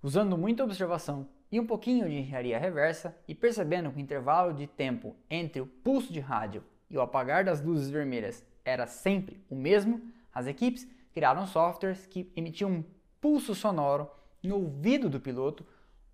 Usando 0.00 0.38
muita 0.38 0.62
observação 0.62 1.28
e 1.50 1.58
um 1.58 1.66
pouquinho 1.66 2.08
de 2.08 2.14
engenharia 2.14 2.60
reversa 2.60 3.12
e 3.26 3.34
percebendo 3.34 3.90
que 3.90 3.96
o 3.96 4.00
intervalo 4.00 4.54
de 4.54 4.68
tempo 4.68 5.16
entre 5.28 5.60
o 5.60 5.66
pulso 5.66 6.12
de 6.12 6.20
rádio 6.20 6.62
e 6.88 6.96
o 6.96 7.00
apagar 7.00 7.42
das 7.42 7.60
luzes 7.60 7.90
vermelhas 7.90 8.46
era 8.64 8.86
sempre 8.86 9.44
o 9.50 9.56
mesmo, 9.56 10.00
as 10.32 10.46
equipes 10.46 10.86
criaram 11.18 11.48
softwares 11.48 12.06
que 12.06 12.32
emitiam 12.36 12.70
um 12.70 12.84
pulso 13.20 13.52
sonoro 13.52 14.08
no 14.40 14.54
ouvido 14.54 15.10
do 15.10 15.18
piloto 15.18 15.66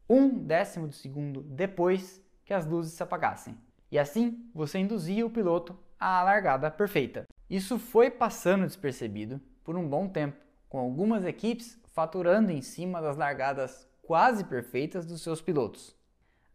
um 0.08 0.30
décimo 0.30 0.88
de 0.88 0.96
segundo 0.96 1.42
depois 1.42 2.25
que 2.42 2.54
as 2.54 2.64
luzes 2.64 2.94
se 2.94 3.02
apagassem. 3.02 3.54
E 3.92 3.99
assim 3.99 4.49
você 4.54 4.78
induzia 4.78 5.26
o 5.26 5.30
piloto 5.30 5.78
à 6.00 6.23
largada 6.23 6.70
perfeita. 6.70 7.26
Isso 7.50 7.78
foi 7.78 8.11
passando 8.11 8.64
despercebido 8.64 9.38
por 9.62 9.76
um 9.76 9.87
bom 9.87 10.08
tempo, 10.08 10.38
com 10.70 10.78
algumas 10.78 11.26
equipes 11.26 11.78
faturando 11.92 12.50
em 12.50 12.62
cima 12.62 13.02
das 13.02 13.18
largadas 13.18 13.87
quase 14.00 14.42
perfeitas 14.42 15.04
dos 15.04 15.20
seus 15.20 15.42
pilotos. 15.42 15.94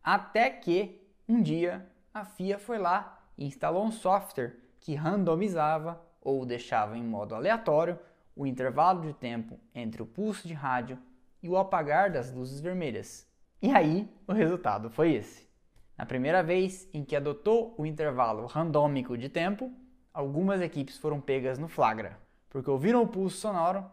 Até 0.03 0.49
que 0.49 1.07
um 1.27 1.39
dia 1.39 1.87
a 2.11 2.25
FIA 2.25 2.57
foi 2.57 2.79
lá 2.79 3.21
e 3.37 3.45
instalou 3.45 3.85
um 3.85 3.91
software 3.91 4.55
que 4.79 4.95
randomizava 4.95 6.01
ou 6.19 6.47
deixava 6.47 6.97
em 6.97 7.03
modo 7.03 7.35
aleatório 7.35 7.99
o 8.35 8.45
intervalo 8.45 9.01
de 9.01 9.13
tempo 9.13 9.59
entre 9.73 10.01
o 10.01 10.05
pulso 10.05 10.47
de 10.47 10.53
rádio 10.53 10.97
e 11.41 11.49
o 11.49 11.57
apagar 11.57 12.11
das 12.11 12.31
luzes 12.31 12.59
vermelhas. 12.59 13.27
E 13.61 13.71
aí 13.71 14.09
o 14.27 14.33
resultado 14.33 14.89
foi 14.89 15.13
esse. 15.13 15.49
Na 15.97 16.05
primeira 16.05 16.41
vez 16.41 16.89
em 16.93 17.03
que 17.03 17.15
adotou 17.15 17.75
o 17.77 17.85
intervalo 17.85 18.45
randômico 18.45 19.17
de 19.17 19.27
tempo, 19.27 19.71
algumas 20.13 20.61
equipes 20.61 20.97
foram 20.97 21.19
pegas 21.19 21.59
no 21.59 21.67
flagra, 21.67 22.17
porque 22.49 22.69
ouviram 22.69 23.01
o 23.01 23.07
pulso 23.07 23.37
sonoro 23.37 23.83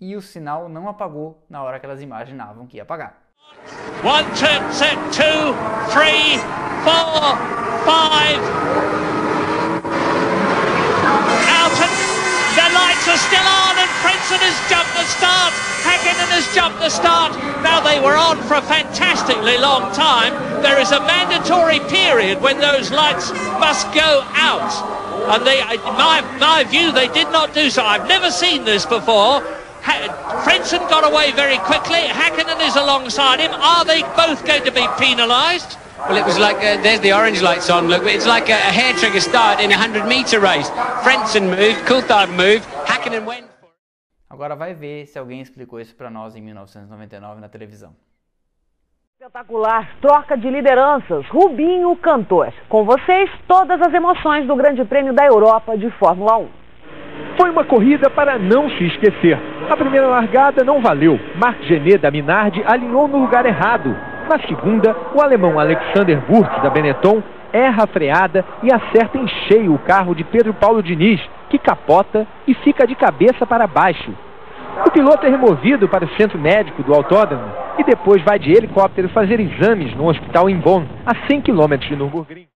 e 0.00 0.14
o 0.14 0.22
sinal 0.22 0.68
não 0.68 0.88
apagou 0.88 1.44
na 1.48 1.62
hora 1.62 1.80
que 1.80 1.86
elas 1.86 2.00
imaginavam 2.00 2.66
que 2.66 2.76
ia 2.76 2.84
apagar. 2.84 3.22
One, 4.04 4.24
two, 4.34 4.58
two, 5.10 5.54
three, 5.90 6.38
four, 6.84 7.36
five. 7.84 9.41
And 14.32 14.40
Princeton 14.40 14.48
has 14.48 14.70
jumped 14.70 14.94
the 14.96 15.04
start. 15.12 15.52
Hakkinen 15.84 16.30
has 16.32 16.54
jumped 16.54 16.78
the 16.80 16.88
start. 16.88 17.32
Now 17.62 17.80
they 17.80 18.00
were 18.00 18.16
on 18.16 18.40
for 18.48 18.54
a 18.54 18.62
fantastically 18.62 19.58
long 19.58 19.92
time. 19.92 20.32
There 20.62 20.80
is 20.80 20.90
a 20.92 21.00
mandatory 21.00 21.80
period 21.90 22.40
when 22.40 22.58
those 22.58 22.90
lights 22.90 23.30
must 23.60 23.92
go 23.92 24.24
out. 24.32 24.72
And 25.34 25.46
they, 25.46 25.60
my, 25.84 26.20
my 26.40 26.64
view, 26.64 26.92
they 26.92 27.08
did 27.08 27.28
not 27.30 27.52
do 27.54 27.68
so. 27.68 27.84
I've 27.84 28.08
never 28.08 28.30
seen 28.30 28.64
this 28.64 28.86
before. 28.86 29.42
Frenson 30.44 30.80
got 30.88 31.04
away 31.04 31.32
very 31.32 31.58
quickly. 31.58 32.08
Hakkinen 32.08 32.66
is 32.66 32.76
alongside 32.76 33.40
him. 33.40 33.52
Are 33.52 33.84
they 33.84 34.02
both 34.16 34.46
going 34.46 34.64
to 34.64 34.72
be 34.72 34.86
penalised? 34.98 35.76
Well, 35.98 36.16
it 36.16 36.24
was 36.24 36.38
like, 36.38 36.56
uh, 36.56 36.80
there's 36.82 37.00
the 37.00 37.12
orange 37.12 37.42
lights 37.42 37.70
on, 37.70 37.88
look, 37.88 38.02
it's 38.04 38.26
like 38.26 38.48
a, 38.48 38.54
a 38.54 38.72
hair 38.72 38.92
trigger 38.94 39.20
start 39.20 39.60
in 39.60 39.70
a 39.70 39.76
100 39.76 40.06
metre 40.06 40.40
race. 40.40 40.68
Frenson 41.04 41.50
moved, 41.50 41.80
Coulthard 41.86 42.34
moved, 42.34 42.64
Hakkinen 42.86 43.24
went 43.24 43.51
Agora 44.32 44.56
vai 44.56 44.72
ver 44.72 45.04
se 45.08 45.18
alguém 45.18 45.42
explicou 45.42 45.78
isso 45.78 45.94
para 45.94 46.08
nós 46.08 46.34
em 46.34 46.40
1999 46.40 47.38
na 47.38 47.50
televisão. 47.50 47.92
Espetacular, 49.20 49.94
troca 50.00 50.38
de 50.38 50.48
lideranças, 50.48 51.26
Rubinho 51.28 51.94
Cantor. 51.96 52.50
Com 52.66 52.82
vocês, 52.82 53.30
todas 53.46 53.78
as 53.82 53.92
emoções 53.92 54.46
do 54.46 54.56
Grande 54.56 54.86
Prêmio 54.86 55.12
da 55.12 55.26
Europa 55.26 55.76
de 55.76 55.90
Fórmula 55.98 56.38
1. 56.38 56.48
Foi 57.38 57.50
uma 57.50 57.62
corrida 57.62 58.08
para 58.08 58.38
não 58.38 58.70
se 58.70 58.86
esquecer. 58.86 59.38
A 59.70 59.76
primeira 59.76 60.06
largada 60.06 60.64
não 60.64 60.80
valeu. 60.80 61.20
Marc 61.36 61.62
Genet 61.64 61.98
da 61.98 62.10
Minardi 62.10 62.64
alinhou 62.64 63.06
no 63.06 63.18
lugar 63.18 63.44
errado. 63.44 63.94
Na 64.30 64.38
segunda, 64.48 64.96
o 65.14 65.20
alemão 65.20 65.60
Alexander 65.60 66.18
Wurz 66.32 66.62
da 66.62 66.70
Benetton 66.70 67.22
erra 67.52 67.84
a 67.84 67.86
freada 67.86 68.44
e 68.62 68.72
acerta 68.72 69.18
em 69.18 69.28
cheio 69.46 69.74
o 69.74 69.78
carro 69.78 70.14
de 70.14 70.24
Pedro 70.24 70.54
Paulo 70.54 70.82
Diniz, 70.82 71.20
que 71.50 71.58
capota 71.58 72.26
e 72.46 72.54
fica 72.54 72.86
de 72.86 72.94
cabeça 72.94 73.46
para 73.46 73.66
baixo. 73.66 74.14
O 74.86 74.90
piloto 74.90 75.26
é 75.26 75.30
removido 75.30 75.88
para 75.88 76.04
o 76.04 76.16
centro 76.16 76.38
médico 76.38 76.82
do 76.82 76.94
autódromo 76.94 77.44
e 77.78 77.84
depois 77.84 78.22
vai 78.24 78.38
de 78.38 78.50
helicóptero 78.50 79.08
fazer 79.10 79.38
exames 79.38 79.94
no 79.94 80.08
hospital 80.08 80.48
em 80.48 80.58
Bonn, 80.58 80.86
a 81.04 81.26
100 81.26 81.42
km 81.42 81.76
de 81.78 81.96
Nürburgring. 81.96 82.48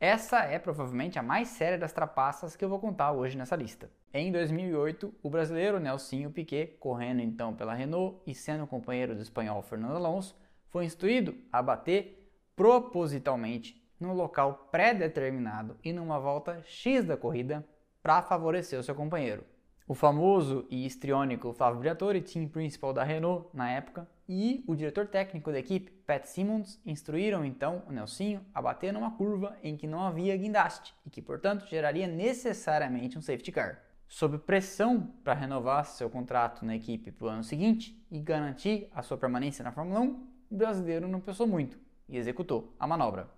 Essa 0.00 0.44
é 0.44 0.60
provavelmente 0.60 1.18
a 1.18 1.22
mais 1.24 1.48
séria 1.48 1.76
das 1.76 1.92
trapaças 1.92 2.54
que 2.54 2.64
eu 2.64 2.68
vou 2.68 2.78
contar 2.78 3.10
hoje 3.10 3.36
nessa 3.36 3.56
lista. 3.56 3.90
Em 4.14 4.30
2008, 4.30 5.12
o 5.20 5.28
brasileiro 5.28 5.80
Nelsinho 5.80 6.30
Piquet, 6.30 6.76
correndo 6.78 7.20
então 7.20 7.52
pela 7.52 7.74
Renault 7.74 8.16
e 8.24 8.32
sendo 8.32 8.64
companheiro 8.64 9.16
do 9.16 9.22
espanhol 9.22 9.60
Fernando 9.60 9.96
Alonso, 9.96 10.38
foi 10.68 10.84
instruído 10.84 11.34
a 11.52 11.60
bater 11.60 12.30
propositalmente 12.54 13.77
num 14.00 14.12
local 14.12 14.68
pré-determinado 14.70 15.76
e 15.82 15.92
numa 15.92 16.18
volta 16.18 16.62
X 16.64 17.04
da 17.04 17.16
corrida 17.16 17.64
para 18.02 18.22
favorecer 18.22 18.78
o 18.78 18.82
seu 18.82 18.94
companheiro. 18.94 19.44
O 19.86 19.94
famoso 19.94 20.66
e 20.68 20.84
histriônico 20.84 21.54
Flávio 21.54 21.80
Briatore, 21.80 22.20
team 22.20 22.46
principal 22.46 22.92
da 22.92 23.02
Renault 23.02 23.48
na 23.54 23.70
época, 23.70 24.06
e 24.28 24.62
o 24.66 24.76
diretor 24.76 25.06
técnico 25.06 25.50
da 25.50 25.58
equipe, 25.58 25.90
Pat 26.06 26.26
Simmons, 26.26 26.78
instruíram 26.84 27.42
então 27.42 27.82
o 27.88 27.92
Nelsinho 27.92 28.44
a 28.54 28.60
bater 28.60 28.92
numa 28.92 29.16
curva 29.16 29.56
em 29.62 29.78
que 29.78 29.86
não 29.86 30.02
havia 30.02 30.36
guindaste 30.36 30.94
e 31.06 31.10
que, 31.10 31.22
portanto, 31.22 31.66
geraria 31.66 32.06
necessariamente 32.06 33.16
um 33.16 33.22
safety 33.22 33.50
car. 33.50 33.82
Sob 34.06 34.36
pressão 34.38 35.14
para 35.24 35.32
renovar 35.32 35.86
seu 35.86 36.10
contrato 36.10 36.66
na 36.66 36.76
equipe 36.76 37.10
para 37.10 37.26
o 37.26 37.30
ano 37.30 37.42
seguinte 37.42 37.98
e 38.10 38.20
garantir 38.20 38.90
a 38.94 39.02
sua 39.02 39.16
permanência 39.16 39.62
na 39.62 39.72
Fórmula 39.72 40.00
1, 40.00 40.28
o 40.50 40.56
brasileiro 40.56 41.08
não 41.08 41.20
pensou 41.20 41.46
muito 41.46 41.78
e 42.06 42.18
executou 42.18 42.74
a 42.78 42.86
manobra. 42.86 43.37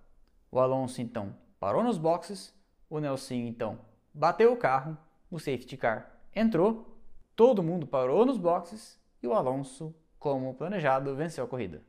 O 0.51 0.59
Alonso 0.59 1.01
então 1.01 1.35
parou 1.59 1.83
nos 1.83 1.97
boxes, 1.97 2.53
o 2.89 2.99
Nelsinho 2.99 3.47
então 3.47 3.79
bateu 4.13 4.51
o 4.51 4.57
carro, 4.57 4.97
o 5.29 5.39
safety 5.39 5.77
car 5.77 6.11
entrou, 6.35 6.99
todo 7.35 7.63
mundo 7.63 7.87
parou 7.87 8.25
nos 8.25 8.37
boxes. 8.37 8.99
E 9.23 9.27
o 9.27 9.33
Alonso 9.33 9.95
como 10.21 10.53
planejado, 10.53 11.15
venceu 11.15 11.43
a 11.43 11.47
corrida. 11.47 11.81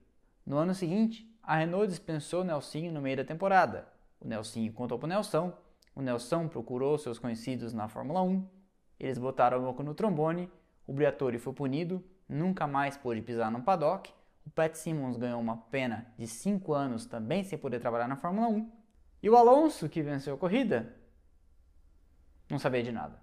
No 0.47 0.57
ano 0.57 0.75
seguinte, 0.75 1.31
a 1.43 1.57
Renault 1.57 1.87
dispensou 1.87 2.41
o 2.41 2.45
Nelsinho 2.45 2.91
no 2.91 3.03
meio 3.03 3.19
da 3.19 3.25
temporada. 3.25 3.87
O 4.19 4.27
Nelsinho 4.27 4.73
contou 4.73 4.99
para 4.99 5.05
o 5.05 5.09
Nelson, 5.11 5.53
o 5.95 6.01
Nelson 6.01 6.49
procurou 6.49 6.97
seus 6.97 7.19
conhecidos 7.19 7.75
na 7.75 7.89
Fórmula 7.89 8.23
1, 8.23 8.49
eles 8.99 9.19
botaram 9.19 9.59
a 9.59 9.61
boca 9.61 9.83
no 9.83 9.93
trombone, 9.93 10.51
o 10.87 10.95
Briatore 10.95 11.39
foi 11.39 11.53
punido, 11.53 12.03
nunca 12.27 12.67
mais 12.67 12.97
pôde 12.97 13.21
pisar 13.21 13.51
no 13.51 13.63
paddock, 13.63 14.11
o 14.45 14.51
Pat 14.51 14.75
Simmons 14.75 15.17
ganhou 15.17 15.41
uma 15.41 15.57
pena 15.57 16.13
de 16.19 16.27
5 16.27 16.73
anos 16.73 17.07
também 17.07 17.45
sem 17.45 17.59
poder 17.59 17.81
trabalhar 17.81 18.09
na 18.09 18.17
Fórmula 18.17 18.49
1. 18.49 18.71
E 19.23 19.31
o 19.31 19.37
Alonso, 19.37 19.89
que 19.89 20.03
venceu 20.03 20.35
a 20.35 20.39
corrida, 20.39 20.97
não 22.51 22.59
sabia 22.59 22.83
de 22.83 22.93
nada. 22.93 23.21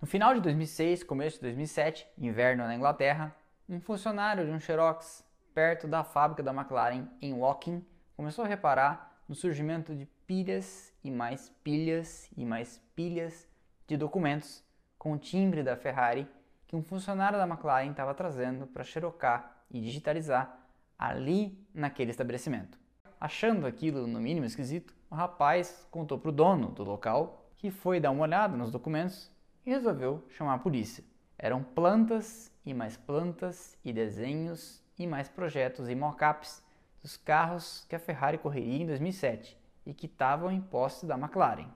No 0.00 0.06
final 0.06 0.34
de 0.34 0.40
2006, 0.40 1.02
começo 1.02 1.36
de 1.36 1.42
2007, 1.42 2.06
inverno 2.18 2.64
na 2.64 2.74
Inglaterra, 2.74 3.34
um 3.68 3.80
funcionário 3.80 4.44
de 4.44 4.52
um 4.52 4.60
Xerox 4.60 5.24
perto 5.54 5.88
da 5.88 6.04
fábrica 6.04 6.42
da 6.42 6.52
McLaren 6.52 7.08
em 7.20 7.32
Woking 7.32 7.84
começou 8.14 8.44
a 8.44 8.48
reparar 8.48 9.20
no 9.26 9.34
surgimento 9.34 9.94
de 9.94 10.06
pilhas 10.26 10.92
e 11.02 11.10
mais 11.10 11.48
pilhas 11.64 12.30
e 12.36 12.44
mais 12.44 12.78
pilhas 12.94 13.48
de 13.86 13.96
documentos 13.96 14.62
com 14.98 15.12
o 15.12 15.18
timbre 15.18 15.62
da 15.62 15.76
Ferrari 15.76 16.28
que 16.66 16.74
um 16.74 16.82
funcionário 16.82 17.38
da 17.38 17.46
McLaren 17.46 17.90
estava 17.90 18.14
trazendo 18.14 18.66
para 18.66 18.84
xerocar 18.84 19.56
e 19.70 19.80
digitalizar 19.80 20.58
ali 20.98 21.58
naquele 21.72 22.10
estabelecimento. 22.10 22.78
Achando 23.20 23.66
aquilo 23.66 24.06
no 24.06 24.20
mínimo 24.20 24.46
esquisito, 24.46 24.94
o 25.10 25.14
rapaz 25.14 25.86
contou 25.90 26.18
para 26.18 26.28
o 26.28 26.32
dono 26.32 26.68
do 26.68 26.82
local, 26.82 27.50
que 27.56 27.70
foi 27.70 28.00
dar 28.00 28.10
uma 28.10 28.22
olhada 28.22 28.56
nos 28.56 28.70
documentos 28.70 29.30
e 29.64 29.70
resolveu 29.70 30.24
chamar 30.30 30.54
a 30.54 30.58
polícia. 30.58 31.04
Eram 31.38 31.62
plantas 31.62 32.52
e 32.64 32.74
mais 32.74 32.96
plantas 32.96 33.76
e 33.84 33.92
desenhos 33.92 34.82
e 34.98 35.06
mais 35.06 35.28
projetos 35.28 35.88
e 35.88 35.94
mockups 35.94 36.62
dos 37.00 37.16
carros 37.16 37.84
que 37.88 37.94
a 37.94 37.98
Ferrari 37.98 38.38
correria 38.38 38.82
em 38.82 38.86
2007 38.86 39.56
e 39.84 39.94
que 39.94 40.06
estavam 40.06 40.50
em 40.50 40.60
posse 40.60 41.06
da 41.06 41.16
McLaren. 41.16 41.68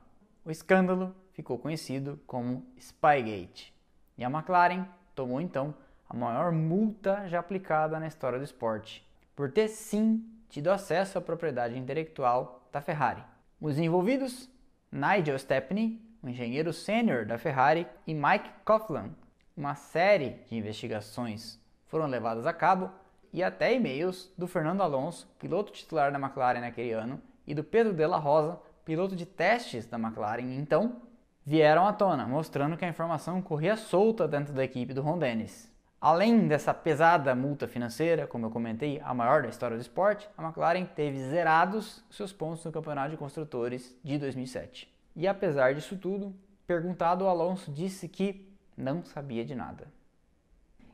O 0.45 0.51
escândalo 0.51 1.15
ficou 1.33 1.59
conhecido 1.59 2.19
como 2.27 2.67
Spygate 2.79 3.73
e 4.21 4.25
a 4.25 4.29
McLaren 4.29 4.85
tomou 5.15 5.41
então 5.41 5.75
a 6.07 6.15
maior 6.15 6.53
multa 6.53 7.27
já 7.27 7.41
aplicada 7.41 7.99
na 7.99 8.07
história 8.07 8.39
do 8.39 8.45
esporte, 8.45 9.09
por 9.35 9.51
ter 9.51 9.67
sim 9.69 10.23
tido 10.51 10.69
acesso 10.69 11.17
à 11.17 11.23
propriedade 11.23 11.79
intelectual 11.79 12.69
da 12.71 12.83
Ferrari. 12.83 13.25
Os 13.59 13.79
envolvidos, 13.79 14.51
Nigel 14.93 15.39
Stepney, 15.39 15.99
um 16.23 16.29
engenheiro 16.29 16.71
sênior 16.71 17.25
da 17.25 17.39
Ferrari, 17.39 17.87
e 18.07 18.13
Mike 18.13 18.51
Coughlin. 18.63 19.15
Uma 19.57 19.75
série 19.75 20.43
de 20.49 20.57
investigações 20.57 21.59
foram 21.87 22.07
levadas 22.07 22.47
a 22.47 22.53
cabo 22.53 22.91
e 23.33 23.43
até 23.43 23.75
e-mails 23.75 24.31
do 24.37 24.47
Fernando 24.47 24.83
Alonso, 24.83 25.29
piloto 25.39 25.73
titular 25.73 26.13
da 26.13 26.19
McLaren 26.19 26.61
naquele 26.61 26.93
ano, 26.93 27.23
e 27.47 27.55
do 27.55 27.65
Pedro 27.65 27.95
Della 27.95 28.19
Rosa, 28.19 28.61
piloto 28.85 29.17
de 29.17 29.25
testes 29.25 29.87
da 29.87 29.99
McLaren, 29.99 30.55
então, 30.59 31.01
vieram 31.45 31.87
à 31.87 31.93
tona, 31.93 32.27
mostrando 32.27 32.77
que 32.77 32.85
a 32.85 32.89
informação 32.89 33.41
corria 33.41 33.77
solta 33.77 34.29
dentro 34.29 34.53
da 34.53 34.65
equipe 34.65 34.95
do 34.95 35.03
Ron 35.03 35.19
Dennis. 35.19 35.71
Além 36.01 36.49
dessa 36.49 36.73
pesada 36.73 37.35
multa 37.35 37.69
financeira, 37.69 38.27
como 38.27 38.47
eu 38.47 38.51
comentei, 38.51 39.01
a 39.05 39.13
maior 39.13 39.43
da 39.43 39.49
história 39.49 39.77
do 39.77 39.83
esporte, 39.83 40.29
a 40.37 40.43
McLaren 40.43 40.87
teve 40.87 41.19
zerados 41.19 42.03
seus 42.11 42.33
pontos 42.33 42.65
no 42.65 42.73
Campeonato 42.73 43.11
de 43.11 43.19
Construtores 43.19 43.95
de 44.03 44.17
2007. 44.17 44.91
E 45.15 45.29
apesar 45.29 45.75
disso 45.75 45.99
tudo, 45.99 46.35
perguntado, 46.67 47.25
o 47.25 47.29
Alonso 47.29 47.71
disse 47.71 48.09
que 48.09 48.49
não 48.75 49.05
sabia 49.05 49.45
de 49.45 49.55
nada. 49.55 49.89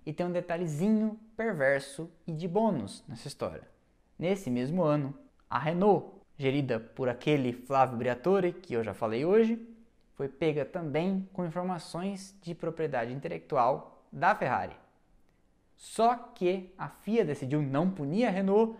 E 0.04 0.12
tem 0.12 0.26
um 0.26 0.32
detalhezinho 0.32 1.18
perverso 1.36 2.10
e 2.26 2.32
de 2.32 2.48
bônus 2.48 3.04
nessa 3.06 3.28
história. 3.28 3.62
Nesse 4.18 4.50
mesmo 4.50 4.82
ano, 4.82 5.14
a 5.48 5.58
Renault, 5.58 6.16
gerida 6.36 6.80
por 6.80 7.08
aquele 7.08 7.52
Flávio 7.52 7.96
Briatore, 7.96 8.52
que 8.52 8.74
eu 8.74 8.82
já 8.82 8.92
falei 8.92 9.24
hoje, 9.24 9.75
foi 10.16 10.28
pega 10.28 10.64
também 10.64 11.28
com 11.32 11.44
informações 11.44 12.34
de 12.40 12.54
propriedade 12.54 13.12
intelectual 13.12 14.02
da 14.10 14.34
Ferrari. 14.34 14.74
Só 15.76 16.14
que 16.14 16.72
a 16.78 16.88
FIA 16.88 17.24
decidiu 17.24 17.60
não 17.60 17.90
punir 17.90 18.24
a 18.24 18.30
Renault 18.30 18.78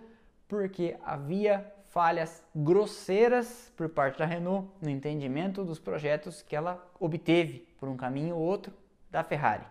porque 0.49 0.97
havia 1.05 1.71
falhas 1.91 2.43
grosseiras 2.55 3.73
por 3.77 3.89
parte 3.91 4.19
da 4.19 4.25
Renault 4.25 4.69
no 4.81 4.89
entendimento 4.89 5.63
dos 5.63 5.79
projetos 5.79 6.41
que 6.41 6.57
ela 6.57 6.91
obteve 6.99 7.69
por 7.79 7.89
um 7.89 7.97
caminho 7.97 8.37
ou 8.37 8.43
outro 8.43 8.73
da 9.11 9.23
Ferrari. 9.23 9.65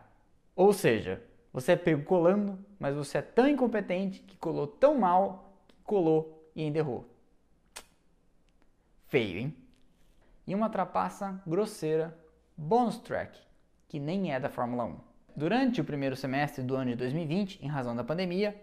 Ou 0.56 0.72
seja, 0.72 1.22
você 1.52 1.72
é 1.72 1.76
pego 1.76 2.04
colando, 2.04 2.60
mas 2.78 2.96
você 2.96 3.18
é 3.18 3.22
tão 3.22 3.48
incompetente 3.48 4.20
que 4.22 4.38
colou 4.38 4.68
tão 4.68 5.00
mal 5.00 5.56
que 5.68 5.76
colou 5.84 6.48
e 6.56 6.62
ainda 6.62 6.78
errou. 6.78 7.10
Feio, 9.08 9.39
hein? 9.39 9.64
E 10.48 10.54
uma 10.54 10.70
trapaça 10.70 11.42
grosseira, 11.46 12.18
bonus 12.56 12.98
track, 12.98 13.40
que 13.88 14.00
nem 14.00 14.34
é 14.34 14.40
da 14.40 14.50
Fórmula 14.50 14.86
1. 14.86 14.98
Durante 15.36 15.82
o 15.82 15.86
primeiro 15.86 16.16
semestre 16.16 16.64
do 16.64 16.76
ano 16.76 16.92
de 16.92 16.96
2020, 16.96 17.64
em 17.64 17.68
razão 17.68 17.96
da 17.96 18.04
pandemia, 18.04 18.56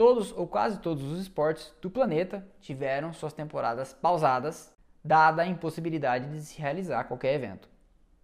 Todos 0.00 0.32
ou 0.32 0.46
quase 0.46 0.78
todos 0.78 1.04
os 1.04 1.20
esportes 1.20 1.74
do 1.82 1.90
planeta 1.90 2.42
tiveram 2.58 3.12
suas 3.12 3.34
temporadas 3.34 3.92
pausadas, 3.92 4.72
dada 5.04 5.42
a 5.42 5.46
impossibilidade 5.46 6.26
de 6.32 6.40
se 6.40 6.58
realizar 6.58 7.04
qualquer 7.04 7.34
evento. 7.34 7.68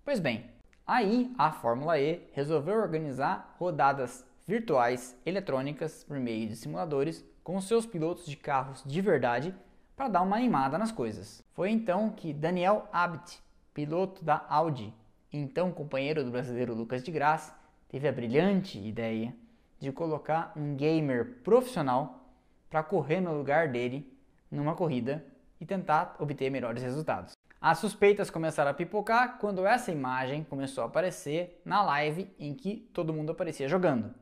Pois 0.02 0.18
bem, 0.18 0.46
aí 0.86 1.30
a 1.36 1.52
Fórmula 1.52 1.98
E 1.98 2.26
resolveu 2.32 2.80
organizar 2.80 3.54
rodadas 3.58 4.24
virtuais 4.46 5.14
eletrônicas 5.26 6.02
por 6.02 6.18
meio 6.18 6.48
de 6.48 6.56
simuladores 6.56 7.22
com 7.44 7.60
seus 7.60 7.84
pilotos 7.84 8.24
de 8.24 8.38
carros 8.38 8.82
de 8.82 9.02
verdade 9.02 9.54
para 9.96 10.08
dar 10.08 10.22
uma 10.22 10.36
animada 10.36 10.76
nas 10.76 10.92
coisas. 10.92 11.42
Foi 11.54 11.70
então 11.70 12.10
que 12.10 12.34
Daniel 12.34 12.86
Abt, 12.92 13.42
piloto 13.72 14.22
da 14.22 14.44
Audi, 14.48 14.92
então 15.32 15.72
companheiro 15.72 16.22
do 16.22 16.30
brasileiro 16.30 16.74
Lucas 16.74 17.02
de 17.02 17.10
Graça, 17.10 17.56
teve 17.88 18.06
a 18.06 18.12
brilhante 18.12 18.78
ideia 18.78 19.34
de 19.80 19.90
colocar 19.90 20.52
um 20.54 20.76
gamer 20.76 21.38
profissional 21.42 22.20
para 22.68 22.82
correr 22.82 23.20
no 23.20 23.36
lugar 23.36 23.68
dele 23.68 24.12
numa 24.50 24.74
corrida 24.74 25.24
e 25.58 25.64
tentar 25.64 26.14
obter 26.18 26.50
melhores 26.50 26.82
resultados. 26.82 27.32
As 27.58 27.78
suspeitas 27.78 28.28
começaram 28.28 28.70
a 28.70 28.74
pipocar 28.74 29.38
quando 29.38 29.66
essa 29.66 29.90
imagem 29.90 30.44
começou 30.44 30.84
a 30.84 30.86
aparecer 30.86 31.60
na 31.64 31.82
live 31.82 32.30
em 32.38 32.54
que 32.54 32.76
todo 32.92 33.14
mundo 33.14 33.32
aparecia 33.32 33.66
jogando. 33.66 34.14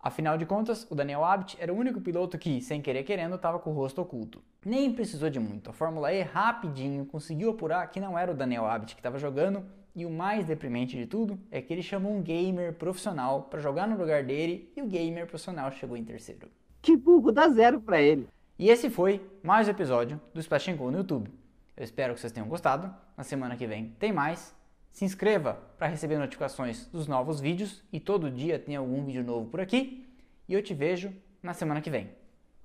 Afinal 0.00 0.38
de 0.38 0.46
contas, 0.46 0.86
o 0.90 0.94
Daniel 0.94 1.24
Abt 1.24 1.56
era 1.60 1.72
o 1.72 1.76
único 1.76 2.00
piloto 2.00 2.38
que, 2.38 2.60
sem 2.60 2.80
querer 2.80 3.02
querendo, 3.02 3.34
estava 3.34 3.58
com 3.58 3.70
o 3.70 3.74
rosto 3.74 4.00
oculto. 4.00 4.42
Nem 4.64 4.92
precisou 4.92 5.28
de 5.30 5.40
muito, 5.40 5.70
a 5.70 5.72
Fórmula 5.72 6.12
E 6.12 6.22
rapidinho 6.22 7.06
conseguiu 7.06 7.50
apurar 7.50 7.90
que 7.90 8.00
não 8.00 8.18
era 8.18 8.30
o 8.30 8.34
Daniel 8.34 8.66
Abt 8.66 8.94
que 8.94 9.00
estava 9.00 9.18
jogando 9.18 9.64
e 9.94 10.04
o 10.04 10.10
mais 10.10 10.44
deprimente 10.44 10.96
de 10.96 11.06
tudo 11.06 11.38
é 11.50 11.62
que 11.62 11.72
ele 11.72 11.82
chamou 11.82 12.14
um 12.14 12.22
gamer 12.22 12.74
profissional 12.74 13.42
para 13.44 13.60
jogar 13.60 13.88
no 13.88 13.96
lugar 13.96 14.22
dele 14.22 14.70
e 14.76 14.82
o 14.82 14.86
gamer 14.86 15.26
profissional 15.26 15.72
chegou 15.72 15.96
em 15.96 16.04
terceiro. 16.04 16.48
Que 16.82 16.96
burro, 16.96 17.32
dá 17.32 17.48
zero 17.48 17.80
para 17.80 18.00
ele. 18.00 18.28
E 18.58 18.68
esse 18.68 18.90
foi 18.90 19.26
mais 19.42 19.66
um 19.66 19.70
episódio 19.70 20.20
do 20.34 20.40
Splash 20.40 20.72
Go 20.74 20.90
no 20.90 20.98
YouTube. 20.98 21.30
Eu 21.76 21.82
espero 21.82 22.14
que 22.14 22.20
vocês 22.20 22.32
tenham 22.32 22.48
gostado. 22.48 22.94
Na 23.16 23.24
semana 23.24 23.56
que 23.56 23.66
vem 23.66 23.94
tem 23.98 24.12
mais. 24.12 24.54
Se 24.96 25.04
inscreva 25.04 25.60
para 25.76 25.88
receber 25.88 26.16
notificações 26.16 26.86
dos 26.86 27.06
novos 27.06 27.38
vídeos 27.38 27.82
e 27.92 28.00
todo 28.00 28.30
dia 28.30 28.58
tem 28.58 28.76
algum 28.76 29.04
vídeo 29.04 29.22
novo 29.22 29.50
por 29.50 29.60
aqui. 29.60 30.08
E 30.48 30.54
eu 30.54 30.62
te 30.62 30.72
vejo 30.72 31.12
na 31.42 31.52
semana 31.52 31.82
que 31.82 31.90
vem. 31.90 32.10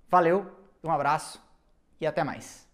Valeu, 0.07 0.49
um 0.81 0.89
abraço 0.89 1.43
e 1.99 2.07
até 2.07 2.23
mais. 2.23 2.70